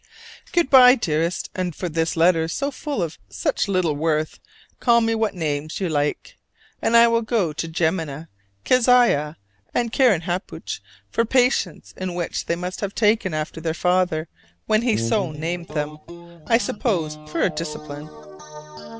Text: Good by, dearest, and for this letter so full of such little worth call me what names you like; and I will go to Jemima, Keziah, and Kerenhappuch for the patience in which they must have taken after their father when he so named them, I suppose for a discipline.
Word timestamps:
Good 0.51 0.71
by, 0.71 0.95
dearest, 0.95 1.51
and 1.53 1.75
for 1.75 1.87
this 1.87 2.17
letter 2.17 2.47
so 2.47 2.71
full 2.71 3.03
of 3.03 3.19
such 3.29 3.67
little 3.67 3.95
worth 3.95 4.39
call 4.79 4.99
me 4.99 5.13
what 5.13 5.35
names 5.35 5.79
you 5.79 5.89
like; 5.89 6.39
and 6.81 6.97
I 6.97 7.07
will 7.07 7.21
go 7.21 7.53
to 7.53 7.67
Jemima, 7.67 8.27
Keziah, 8.65 9.37
and 9.75 9.93
Kerenhappuch 9.93 10.79
for 11.11 11.21
the 11.21 11.27
patience 11.29 11.93
in 11.95 12.15
which 12.15 12.47
they 12.47 12.55
must 12.55 12.81
have 12.81 12.95
taken 12.95 13.35
after 13.35 13.61
their 13.61 13.75
father 13.75 14.27
when 14.65 14.81
he 14.81 14.97
so 14.97 15.31
named 15.31 15.67
them, 15.67 15.99
I 16.47 16.57
suppose 16.57 17.19
for 17.29 17.43
a 17.43 17.51
discipline. 17.51 18.09